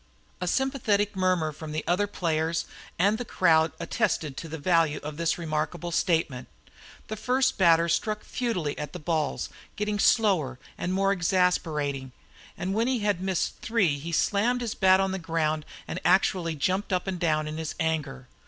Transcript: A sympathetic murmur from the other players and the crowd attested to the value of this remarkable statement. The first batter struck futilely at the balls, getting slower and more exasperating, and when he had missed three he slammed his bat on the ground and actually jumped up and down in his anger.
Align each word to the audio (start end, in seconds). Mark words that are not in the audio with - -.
A 0.41 0.47
sympathetic 0.47 1.15
murmur 1.15 1.51
from 1.51 1.73
the 1.73 1.83
other 1.85 2.07
players 2.07 2.65
and 2.97 3.19
the 3.19 3.23
crowd 3.23 3.71
attested 3.79 4.35
to 4.35 4.49
the 4.49 4.57
value 4.57 4.99
of 5.03 5.17
this 5.17 5.37
remarkable 5.37 5.91
statement. 5.91 6.47
The 7.07 7.15
first 7.15 7.59
batter 7.59 7.87
struck 7.87 8.23
futilely 8.23 8.75
at 8.79 8.93
the 8.93 8.99
balls, 8.99 9.49
getting 9.75 9.99
slower 9.99 10.57
and 10.75 10.91
more 10.91 11.11
exasperating, 11.13 12.13
and 12.57 12.73
when 12.73 12.87
he 12.87 13.01
had 13.01 13.21
missed 13.21 13.59
three 13.61 13.99
he 13.99 14.11
slammed 14.11 14.61
his 14.61 14.73
bat 14.73 14.99
on 14.99 15.11
the 15.11 15.19
ground 15.19 15.65
and 15.87 16.01
actually 16.03 16.55
jumped 16.55 16.91
up 16.91 17.05
and 17.05 17.19
down 17.19 17.47
in 17.47 17.57
his 17.59 17.75
anger. 17.79 18.27